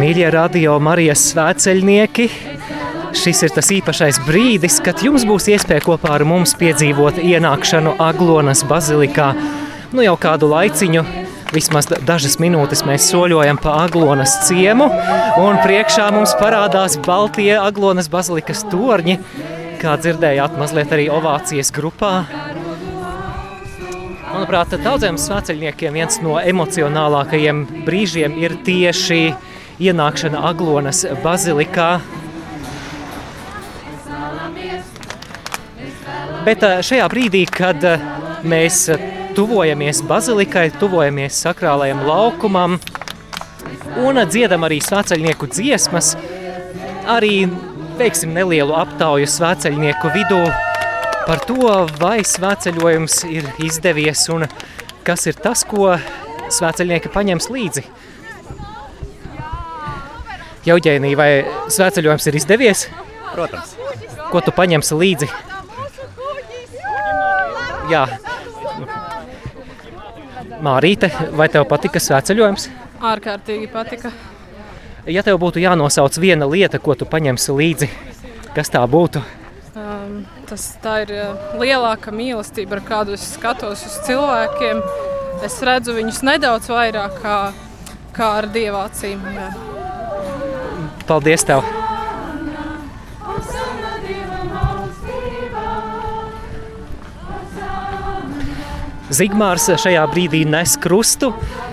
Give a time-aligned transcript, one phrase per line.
[0.00, 2.26] Mīļie radio Marijas svēceļnieki,
[3.20, 8.62] šis ir tas īpašais brīdis, kad jums būs iespēja kopā ar mums piedzīvot ienākšanu Aglonas
[8.70, 9.32] bazilikā.
[9.92, 11.04] Nu jau kādu laiciņu,
[11.52, 14.86] vismaz dažas minūtes mēs soļojam pa Aglonas ciemu,
[15.42, 19.18] un priekšā mums parādās Baltie Aglonas bazilikas torņi,
[19.82, 22.14] kā dzirdējāt mazliet arī ovācijas grupā.
[24.40, 29.34] Manuprāt, daudziem svēceļniekiem viens no emocionālākajiem brīžiem ir tieši
[29.84, 31.88] ienākšana Aglonas bazilikā.
[36.46, 38.06] Bet eh, šajā brīdī, kad eh,
[38.48, 38.86] mēs
[39.36, 42.78] tuvojamies bazilikai, tuvojamies sakrālajam laukumam
[44.00, 46.14] un dziedam arī svēceļnieku dziesmas,
[47.04, 47.44] arī
[48.00, 50.42] veiksim nelielu aptauju svēceļnieku vidū
[51.30, 54.48] par to, vai svēceļojums ir izdevies un
[55.06, 55.92] kas ir tas, ko
[56.50, 57.84] svēceļnieki paņems līdzi.
[60.66, 61.28] Jauģēnī, vai
[61.70, 62.82] svēceļojums ir izdevies?
[63.30, 63.76] Protams.
[64.32, 65.30] Ko tu paņemsi līdzi?
[67.94, 68.04] Jā.
[70.66, 72.70] Mārīte, vai tev patika svēceļojums?
[73.06, 74.10] Ārkārtīgi patika.
[75.06, 77.94] Ja tev būtu jānosauc viena lieta, ko tu paņemsi līdzi,
[78.58, 79.22] kas tā būtu?
[80.50, 84.80] Tas, tā ir uh, lielāka mīlestība, ar kādu es skatos uz cilvēkiem.
[85.46, 87.36] Es redzu viņus nedaudz vairāk kā,
[88.16, 89.22] kā ar dievācīm.
[89.36, 89.52] Jā.
[91.06, 91.62] Paldies tev!
[99.10, 101.32] Zigmārs šajā brīdī nes krustu.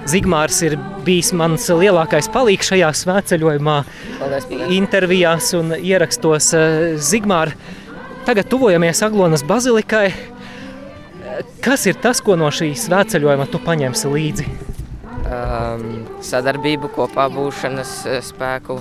[0.10, 3.76] Zigmārs ir bijis mans lielākais palīgs šajā svētceļojumā,
[4.18, 4.72] Paldies, paldies.
[4.78, 6.50] intervijās un ierakstos.
[7.10, 7.54] Zigmār,
[8.28, 10.12] tagad tuvojamies Aglonas bazilikai.
[11.64, 14.48] Kas ir tas, ko no šī svētceļojuma tu paņemsi līdzi?
[15.28, 15.86] Um,
[16.24, 18.80] sadarbību, kopā būšanas eh, spēku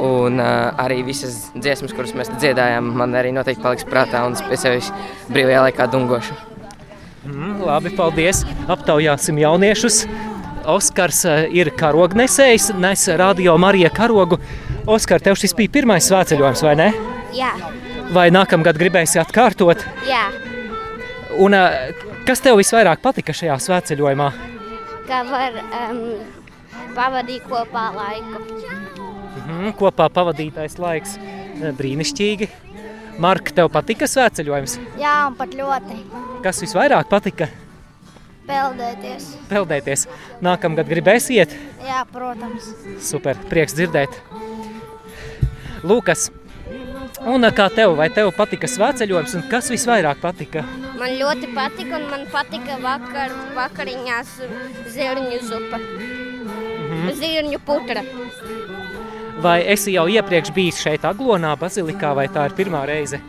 [0.00, 4.58] un uh, arī visas dziesmas, kuras mēs dziedājām, man arī noteikti paliks prātā un pie
[4.58, 4.88] sevis
[5.28, 6.38] brīvajā laikā dungošu.
[7.28, 8.42] Mm, labi, paldies.
[8.70, 10.04] Aptaujāsim jauniešus.
[10.70, 14.40] Oskars eh, ir karognesējs, nes radio Marija karogu.
[14.90, 16.90] Oskar, tev šis bija pirmais svētceļojums, vai ne?
[17.36, 17.52] Jā,
[18.10, 19.84] Vai nākamgad gribēsi atkārtot?
[20.08, 20.26] jā,
[21.40, 21.54] Un
[22.26, 24.30] kas tev visvairāk patika šajā svētceļojumā?
[25.06, 26.00] ka var um,
[26.94, 28.42] pavadīt kopā laiku.
[29.40, 31.16] Mhm, kopā pavadītais laiks
[31.78, 32.48] brīnišķīgi.
[33.20, 34.76] Marka, tev patika svētceļojums?
[34.98, 35.98] Jā, un pat ļoti
[36.44, 37.48] Kas visvairāk patika?
[38.50, 39.26] peldēties.
[39.50, 40.06] Peldēties.
[40.42, 41.52] Nākamgad gribēsi iet?
[41.86, 42.66] Jā, protams.
[42.98, 44.10] Super, prieks dzirdēt.
[45.86, 46.30] Lūkas,
[47.26, 50.64] un kā tev, vai tev patika svētceļojums, un kas visvairāk patika?
[51.00, 54.36] Man ļoti patika, un man patika vakar, vakariņās
[54.94, 55.80] zirņu zupa.
[57.16, 58.02] Zirņu putra.
[59.40, 63.22] Vai esi jau iepriekš bijis šeit Aglonā, Bazilikā, vai tā ir pirmā reize?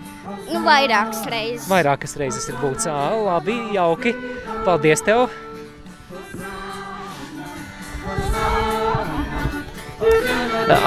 [0.52, 1.70] Nu, vairākas reizes.
[1.72, 2.90] Vairākas reizes ir būts.
[2.92, 4.12] Ā, labi, jauki.
[4.66, 5.30] Paldies tev!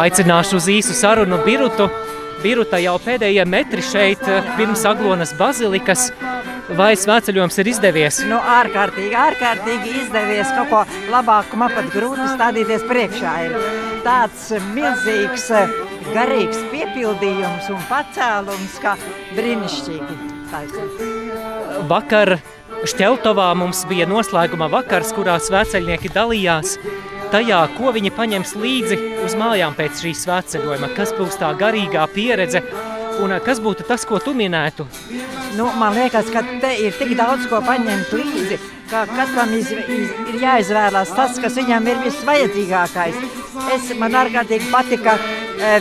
[0.05, 1.89] Aicināšu uz īsu sarunu Birutu.
[2.45, 4.21] Biruta jau pēdējie metri šeit
[4.59, 6.11] pirms Aglonas bazilikas.
[6.77, 8.19] Vai svētceļojums ir izdevies?
[8.29, 11.59] Nu, ārkārtīgi, ārkārtīgi izdevies kaut ko labāku.
[11.61, 13.35] Man pat grūti stādīties priekšā.
[13.47, 13.57] Ir
[14.05, 15.47] tāds milzīgs,
[16.13, 18.97] garīgs piepildījums un pacēlums, kā
[19.37, 20.19] brīnišķīgi.
[20.53, 21.85] Taisnība.
[21.89, 22.37] Vakar
[22.85, 26.75] Šķeltovā mums bija noslēguma vakars, kurā svētceļnieki dalījās
[27.33, 32.65] tajā, ko viņi paņems līdzi uz mājām pēc šīs svētceļojuma, kas būs tā garīgā pieredze
[33.23, 34.87] un kas būtu tas, ko tu minētu.
[35.59, 38.59] Nu, man liekas, ka te ir tik daudz ko paņemt līdzi,
[38.91, 43.21] ka katram iz, iz, ir jāizvēlās tas, kas viņam ir visvajadzīgākais.
[43.77, 45.15] Es, man ārkārtīgi patika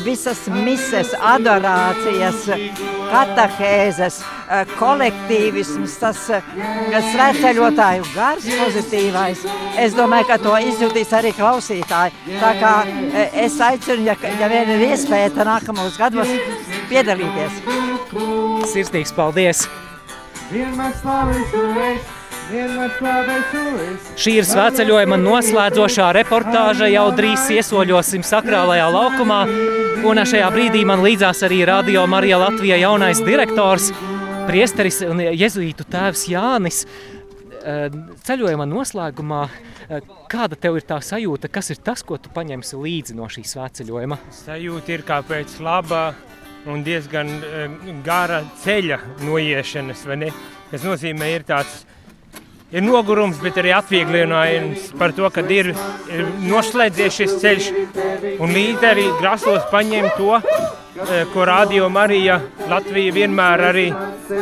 [0.04, 2.46] visas mises, adorācijas,
[3.12, 6.42] katahēzes, e, kolektīvisms, tas e,
[7.12, 9.46] svētceļotāju gars pozitīvais.
[9.84, 12.16] Es domāju, ka to izjutīs arī klausītāji.
[12.42, 12.74] Tā kā
[13.46, 16.34] es aicinu, ja, ja vien ir iespēja, tad nākamos gados
[16.92, 17.64] piedalīties.
[18.74, 19.68] Sirsnīgs paldies!
[20.54, 21.64] Vienmēr slavēšu
[21.94, 22.23] es.
[24.20, 26.90] Šī ir svētceļojuma noslēdzošā reportāža.
[26.92, 29.40] Jau drīz iesoļosim sakrālajā laukumā.
[30.04, 33.90] Un šajā brīdī man līdzās arī Radio Marija Latvija jaunais direktors,
[34.50, 36.84] priesteris un jezuītu tēvs Jānis.
[38.28, 39.46] Ceļojuma noslēgumā,
[40.32, 44.20] kāda tev ir tā sajūta, kas ir tas, ko tu paņemsi līdzi no šī svētceļojuma?
[44.44, 46.10] Sajūta ir kā pēc laba
[46.68, 47.32] un diezgan
[48.04, 50.36] gara ceļa noiešanas, vai ne?
[50.74, 51.86] Tas nozīmē, ir tāds
[52.74, 55.74] ir nogurums, bet arī atvieglojums par to, ka ir,
[56.10, 57.70] ir noslēdzies šis ceļš.
[58.42, 63.88] Un līderi grasos paņem to, eh, ko Radio Marija Latvija vienmēr arī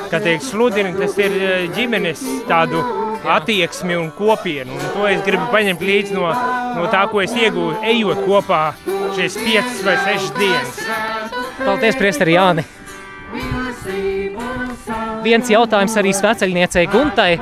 [0.09, 0.95] teikt, sludina.
[0.97, 2.83] Tas ir eh, ģimenes tādu
[3.21, 4.73] attieksmi un kopienu.
[4.73, 6.29] Un to es gribu paņemt līdzi no,
[6.77, 8.63] no tā, ko es iegūstu, ejot kopā
[9.17, 10.85] šīs piecas vai sešas dienas.
[11.61, 12.65] Paldies, Priesteri Jāni!
[15.25, 17.35] Viens jautājums arī sveceļniecei Guntai.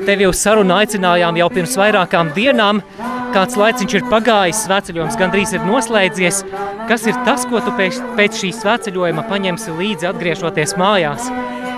[0.00, 2.82] Tevi uz sarunu aicinājām jau pirms vairākām dienām.
[3.30, 6.42] Kāds laiciņš ir pagājis, sveceļojums gandrīz ir noslēdzies.
[6.90, 11.28] Kas ir tas, ko tu pēc, pēc šī sveceļojuma paņemsi līdzi atgriežoties mājās?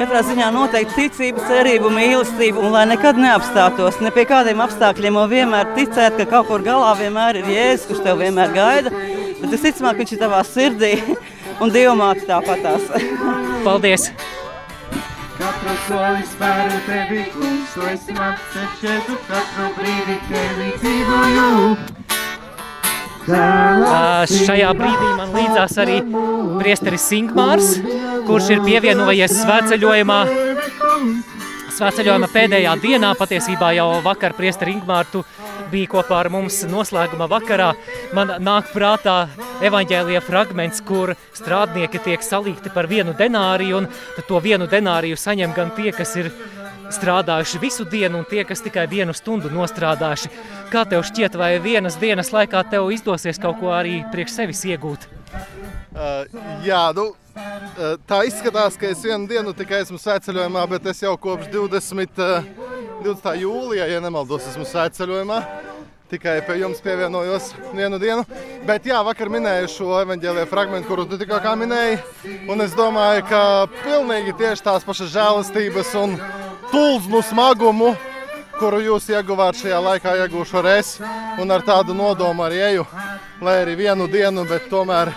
[0.00, 5.30] Katrā ziņā noteikti ticība, cerība, mīlestība un lai nekad neapstātos ne pie kādiem apstākļiem un
[5.30, 8.94] vienmēr ticēt, ka kaut kur galā vienmēr ir jēzus, kurš tev vienmēr gaida.
[9.42, 10.94] Bet es ticamāk, viņš ir tavā sirdī
[11.60, 12.88] un dievmāte tāpatās.
[13.66, 14.08] Paldies!
[15.72, 21.46] Katru soli spēru tevi, kungs, tu esi mans ceļš, katru brīdi tevi dzīvoju.
[23.22, 25.96] Uh, šajā brīdī man līdzās arī
[26.58, 27.70] priesteris Singmārs,
[28.28, 30.20] kurš ir pievienojies svētceļojumā.
[31.78, 35.24] Svētceļojuma pēdējā dienā, patiesībā jau vakar priesteri Ingmārtu
[35.72, 37.72] bija kopā ar mums noslēguma vakarā.
[38.16, 39.16] Man nāk prātā
[39.64, 45.72] evaņģēlija fragments, kur strādnieki tiek salīgti par vienu denāriju, un to vienu denāriju saņem gan
[45.76, 46.32] tie, kas ir
[46.92, 50.30] strādājuši visu dienu, un tie, kas tikai vienu stundu nostrādājuši.
[50.72, 55.08] Kā tev šķiet, vai vienas dienas laikā tev izdosies kaut ko arī priekš sevis iegūt?
[55.92, 56.24] Uh,
[56.64, 57.10] jā, nu,
[58.06, 62.48] tā izskatās, ka es vienu dienu tikai esmu svētceļojumā, bet es jau kopš 20, uh,
[63.02, 63.36] 20.
[63.42, 65.38] jūlijā, ja nemaldos, esmu svētceļojumā.
[66.12, 68.26] Tikai pie jums pievienojos vienu dienu.
[68.68, 72.02] Bet jā, vakar minēju šo evanģēlīju fragment, kuru tu tikko minēji.
[72.52, 73.42] Un es domāju, ka
[73.80, 76.18] pilnīgi tieši tās pašas žēlastības un
[76.68, 77.94] tulznu smagumu,
[78.58, 80.98] kuru jūs ieguvāt šajā laikā, iegūšu ar es.
[81.40, 82.84] Un ar tādu nodomu arī eju,
[83.40, 85.14] lai arī vienu dienu, bet tomēr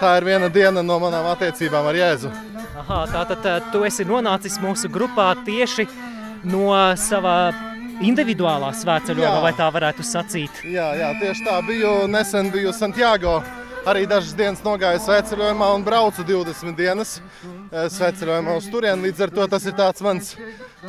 [0.00, 2.32] tā ir viena diena no manām attiecībām ar Jēzu.
[2.82, 5.86] Aha, tātad eh, tu esi nonācis mūsu grupā tieši
[6.46, 6.70] no
[7.00, 7.38] savā
[8.04, 10.64] individuālā svētceļojuma, vai tā varētu sacīt?
[10.68, 11.94] Jā, jā, tieši tā biju.
[12.12, 13.40] Nesen biju Santiago.
[13.86, 19.06] Arī dažas dienas nogāju sveceļojumā un braucu 20 dienas eh, sveceļojumā uz turieni.
[19.06, 20.32] Līdz ar to tas ir tāds mans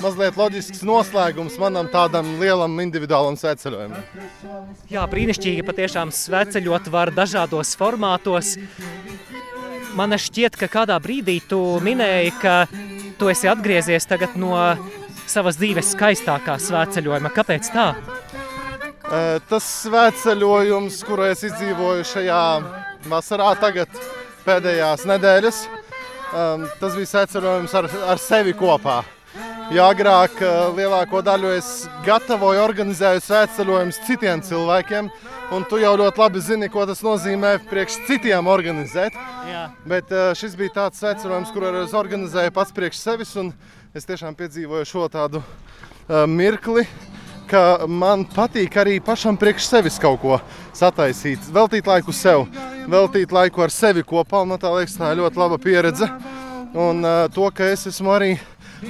[0.01, 4.01] mazliet loģisks noslēgums manam tādam lielam individuālam sveceļojumam.
[4.89, 8.55] Jā, brīnišķīgi patiešām sveceļot var dažādos formātos.
[9.94, 12.63] Man šķiet, ka kādā brīdī tu minēji, ka
[13.21, 14.57] tu esi atgriezies tagad no
[15.29, 17.29] savas dzīves skaistākā svētceļojuma.
[17.38, 17.91] Kāpēc tā?
[19.47, 22.44] Tas svētceļojums, kuru es izdzīvoju šajā
[23.12, 23.92] vasarā, tagad
[24.45, 25.62] pēdējās nedēļas,
[26.80, 29.01] tas bija svētceļojums ar, ar sevi kopā.
[29.74, 30.38] Jo agrāk
[30.77, 31.69] lielāko daļu es
[32.06, 35.09] gatavoju, organizēju svētceļojumus citiem cilvēkiem,
[35.56, 39.18] un tu jau ļoti labi zini, ko tas nozīmē priekš citiem organizēt.
[39.50, 39.65] Jā.
[39.88, 43.51] Bet šis bija tāds svētceļojums, kuru es organizēju pats priekš sevis, un
[43.95, 46.88] es tiešām piedzīvoju šo tādu uh, mirkli,
[47.49, 50.39] ka man patīk arī pašam priekš sevis kaut ko
[50.75, 52.45] sataisīt, veltīt laiku sev,
[52.89, 56.09] veltīt laiku ar sevi kopā, man tā liekas, tā ir ļoti laba pieredze.
[56.77, 58.35] Un uh, to, ka es esmu arī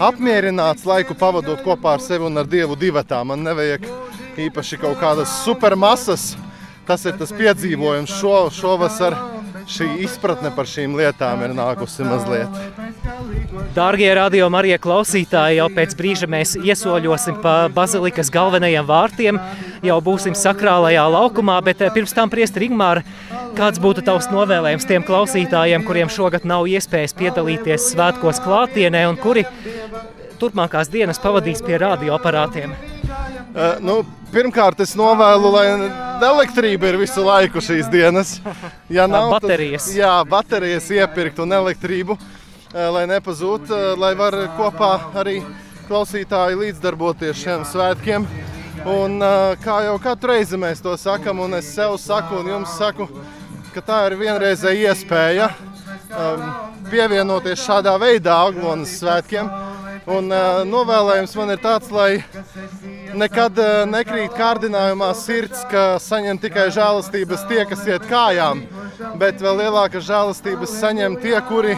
[0.04, 3.22] apmierināts laiku pavadot kopā ar sevi un ar Dievu divatā.
[3.24, 3.88] Man nevajag
[4.48, 6.34] īpaši kaut kādas supermasas.
[6.88, 9.18] Tas ir tas piedzīvojums šo, šovasar.
[9.68, 12.62] Šī izpratne par šīm lietām ir nākusi mazliet.
[13.76, 19.40] Dārgie radio Marija klausītāji, jau pēc brīža mēs iesoļosim pa bazilikas galvenajiem vārtiem,
[19.88, 23.06] jau būsim sakrālajā laukumā, bet eh, pirms tam priest Rigmāra
[23.58, 29.48] Kāds būtu tavs novēlējums tiem klausītājiem, kuriem šogad nav iespējas piedalīties svētkos klātienē un kuri
[30.38, 32.76] turpmākās dienas pavadīs pie radioaparātiem?
[32.78, 33.96] Uh, nu,
[34.30, 35.66] pirmkārt, es novēlu, lai
[36.28, 38.36] elektrība ir visu laiku šīs dienas.
[38.94, 42.37] Ja nav baterijas, tad, jā, baterijas iepirkt un elektrību, uh,
[42.74, 45.40] lai nepazūd, uh, lai var kopā arī
[45.88, 48.28] klausītāji līdzdarboties šiem svētkiem.
[48.88, 49.18] Un,
[49.64, 53.08] kā jau katru reizi mēs to sakam, un es sev saku, un jums saku,
[53.74, 56.44] ka tā ir vienreizēja iespēja um,
[56.92, 59.50] pievienoties šādā veidā Aglonas svētkiem.
[60.08, 60.32] Un,
[60.70, 62.22] novēlējums man ir tāds, lai
[63.18, 63.60] nekad
[63.92, 68.64] nekrīt kārdinājumā sirds, ka saņem tikai žēlastības tie, kas iet kājām,
[69.20, 71.76] bet vēl lielākas žēlastības saņem tie, kuri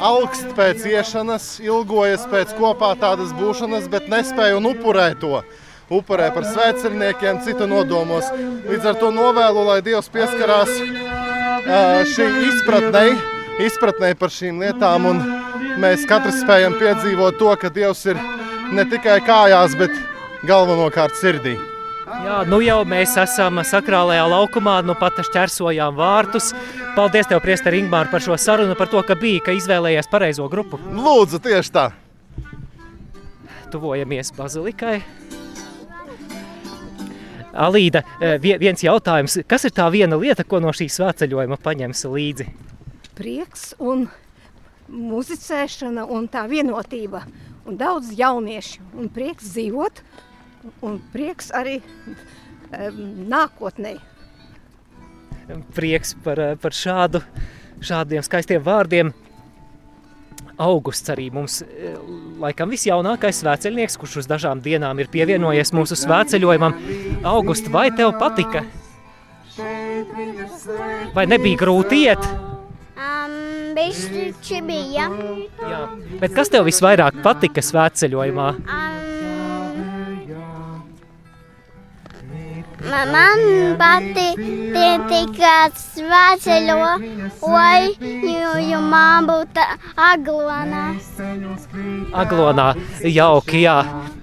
[0.00, 5.42] augst pēc iešanas, ilgojas pēc kopā tādas būšanas, bet nespēja un upurē to
[5.88, 8.28] upurē par svētceļniekiem, citu nodomos.
[8.68, 10.72] Līdz ar to novēlu, lai Dievs pieskarās
[12.12, 13.14] šī izpratnei,
[13.64, 15.08] izpratnei par šīm lietām.
[15.80, 18.20] Mēs katrs spējam piedzīvot to, ka Dievs ir
[18.74, 19.94] ne tikai kājās, bet
[20.46, 21.56] galvenokārt sirdī.
[22.08, 26.52] Jā, nu jau mēs esam sakrālajā laukumā, nu pat šķērsojām vārtus.
[26.96, 30.80] Paldies tev, Priester Ingmār, par šo sarunu, par to, ka biji, ka izvēlējies pareizo grupu.
[30.88, 31.88] Lūdzu, tieši tā.
[33.72, 35.02] Tuvojamies bazilikai.
[37.58, 39.42] Alīda, eh, vie- viens jautājums.
[39.48, 42.48] Kas ir tā viena lieta, ko no šī svētceļojuma paņems līdzi?
[43.18, 44.06] prieks un
[44.88, 47.24] muzicēšana un tā vienotība.
[47.68, 50.02] Un daudz jauniešu un prieks dzīvot
[50.82, 53.96] un prieks arī um, nākotnē.
[55.74, 57.22] Prieks par, eh, par šādu,
[57.80, 59.12] šādiem skaistiem vārdiem.
[60.58, 61.94] Augusts arī mums, eh,
[62.42, 66.74] laikam, visjaunākais svētceļnieks, kurš uz dažām dienām ir pievienojies mūsu svētceļojumam.
[67.24, 68.64] August, vai tev patika?
[71.14, 72.28] Vai nebija grūti iet?
[72.98, 75.08] Um, Bišķi bija.
[75.62, 75.80] Jā,
[76.20, 78.52] bet kas tev visvairāk patika svētceļojumā?
[78.66, 78.87] Ma-
[82.88, 83.42] Man
[83.80, 84.38] patīk,
[85.36, 87.02] ka svētceļoju,
[88.64, 89.64] jo man būtu
[90.08, 90.84] aglonā.
[92.24, 92.68] Aglonā
[93.04, 93.76] jauki, jā.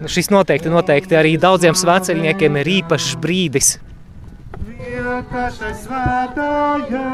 [0.10, 3.76] Šis noteikti, noteikti arī daudziem svētceļniekiem ir īpašs brīdis.
[4.66, 7.08] Vienkārši svētājā,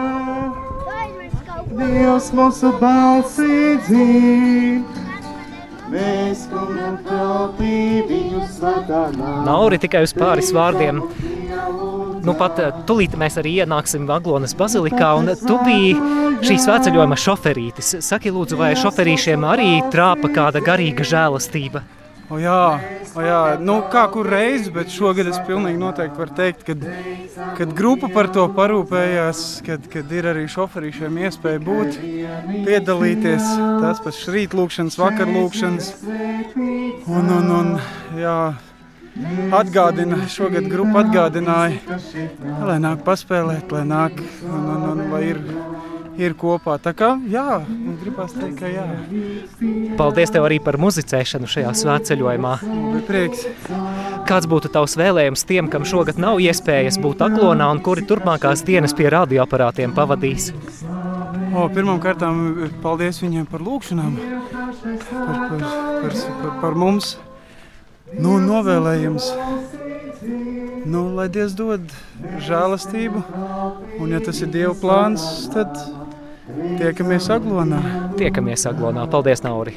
[1.71, 5.00] Dievs mūsu balsī dzīv.
[5.91, 7.75] Mēs kungu kalpī
[8.07, 9.41] viņu svētā nāk.
[9.47, 11.01] Nauri tikai uz pāris vārdiem.
[12.21, 15.95] Nu, pat eh, tūlīt mēs arī ienāksim Aglonas bazilikā, un tu biji
[16.47, 17.95] šī svētceļojuma šoferītis.
[18.05, 21.83] Saki, lūdzu, vai šoferīšiem arī trāpa kāda garīga žēlastība?
[22.31, 22.79] O jā,
[23.11, 26.85] o jā, nu kā kur reiz, bet šogad es pilnīgi noteikti varu teikt, kad,
[27.57, 31.99] kad grupa par to parūpējās, kad, kad ir arī šoferīšiem iespēja būt,
[32.69, 33.51] piedalīties
[33.83, 35.91] tās pašas rītlūkšanas, vakarlūkšanas.
[37.11, 37.73] Un, un, un,
[38.15, 38.37] jā,
[39.59, 41.99] atgādina, šogad grupa atgādināja,
[42.63, 45.41] lai nāk paspēlēt, lai nāk un, un, un lai ir,
[46.19, 46.77] ir kopā.
[46.81, 47.61] Tā kā jā,
[48.01, 48.85] gribas teikt, ka jā.
[49.99, 52.53] Paldies tev arī par muzicēšanu šajā svētceļojumā.
[52.65, 53.45] Bija prieks.
[54.27, 58.95] Kāds būtu tavs vēlējums tiem, kam šogad nav iespējas būt Aglonā un kuri turpmākās dienas
[58.97, 60.51] pie radioaparātiem pavadīs?
[61.51, 62.23] O, Pirmkārt,
[62.83, 67.17] paldies viņiem par lūgšanām, par, par, par, par, par mums.
[68.11, 69.27] Nu, novēlējums,
[70.91, 71.93] nu, lai Dievs dod
[72.43, 73.21] žēlastību,
[74.03, 75.71] un ja tas ir Dieva plāns, tad
[76.79, 77.81] tiekamies Aglonā.
[78.19, 79.07] Tiekamies Aglonā.
[79.11, 79.75] Paldies, Nauri!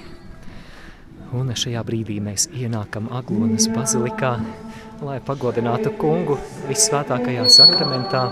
[1.35, 4.37] Un šajā brīdī mēs ienākam Aglonas bazilikā,
[5.03, 6.39] lai pagodinātu kungu
[6.69, 8.25] visvētākajā sakramentā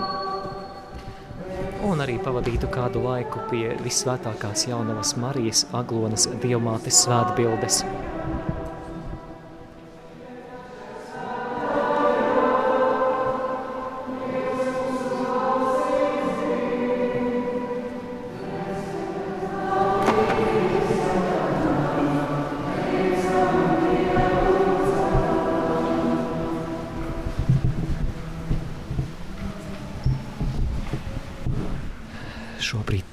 [1.83, 7.83] un arī pavadītu kādu laiku pie visvētākās jaunavas Marijas Aglonas dievmātes svētbildes.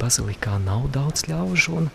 [0.01, 1.89] Bazilikā nav daudz ļaužu un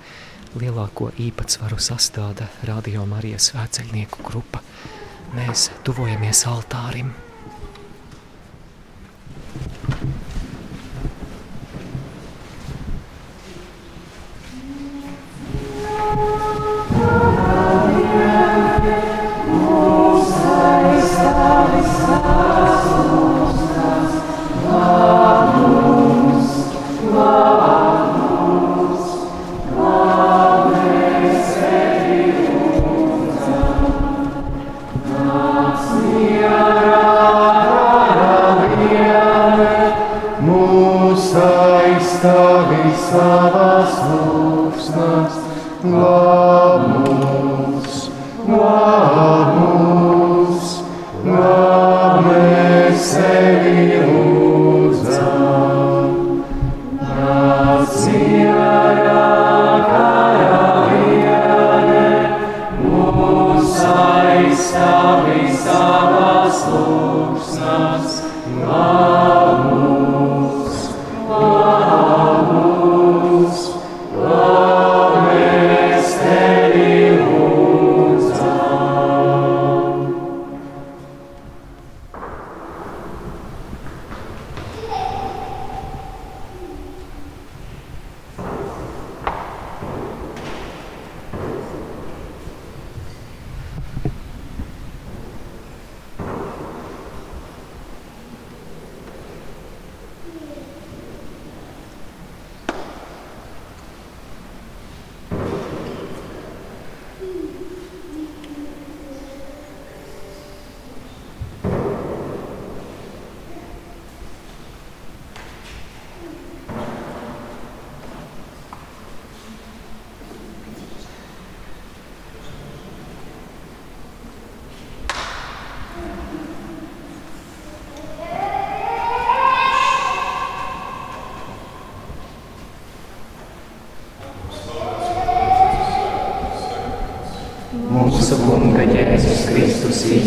[0.56, 4.62] lielāko īpatsvaru sastāda Radio Marijas svētceļnieku grupa.
[5.34, 7.10] Mēs tuvojamies altārim.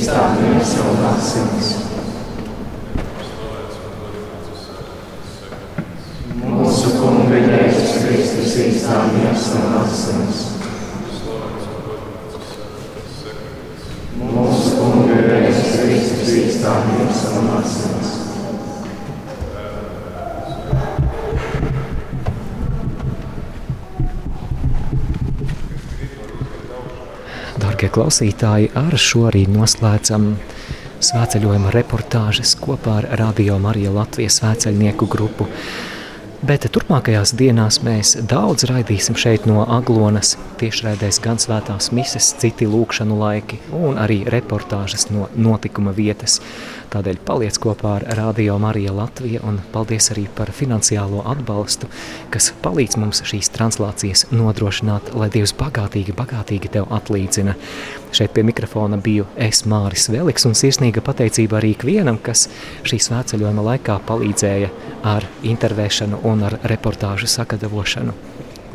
[0.10, 1.89] Kristus īstā miesa un
[27.80, 30.26] Darbie klausītāji, ar šo arī noslēdzam
[31.00, 35.48] svētceļojuma reportāžas kopā ar Radio Mariju Latvijas svētceļnieku grupu.
[36.40, 40.38] Bet turpmākajās dienās mēs daudz raidīsim šeit no Aglonas.
[40.62, 46.38] Tiešraidēs gan svētās mises, citi lūkšanu laiki un arī reportāžas no notikuma vietas.
[46.90, 51.90] Tādēļ paliec kopā ar Radio Marija Latvija un paldies arī par finansiālo atbalstu,
[52.32, 57.58] kas palīdz mums šīs translācijas nodrošināt, lai Dievs bagātīgi, bagātīgi tev atlīdzina.
[58.16, 62.48] Šeit pie mikrofona biju es Māris Veliks un sirsnīga pateicība arī ikvienam, kas
[62.88, 64.72] šī svētceļojuma laikā palīdzēja
[65.14, 68.16] ar intervēšanu un ar reportāžu sagatavošanu.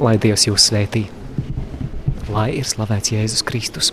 [0.03, 1.07] Lai Dievs jūs svētī!
[2.35, 3.93] Lai ir slavēts Jēzus Kristus!